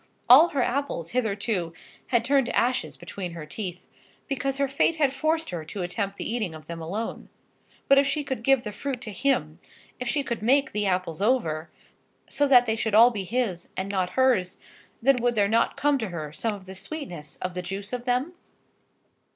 [0.27, 1.75] All her apples hitherto
[2.07, 3.85] had turned to ashes between her teeth,
[4.27, 7.29] because her fate had forced her to attempt the eating of them alone.
[7.87, 9.59] But if she could give the fruit to him,
[9.99, 11.69] if she could make the apples over,
[12.27, 14.57] so that they should all be his, and not hers,
[15.03, 18.05] then would there not come to her some of the sweetness of the juice of
[18.05, 18.33] them?